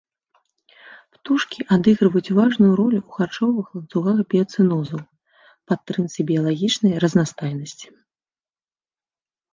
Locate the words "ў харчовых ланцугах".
3.07-4.17